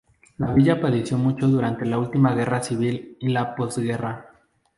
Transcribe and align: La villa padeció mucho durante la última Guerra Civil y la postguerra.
La 0.39 0.51
villa 0.51 0.81
padeció 0.81 1.15
mucho 1.19 1.47
durante 1.47 1.85
la 1.85 1.99
última 1.99 2.33
Guerra 2.33 2.63
Civil 2.63 3.17
y 3.19 3.27
la 3.29 3.53
postguerra. 3.55 4.31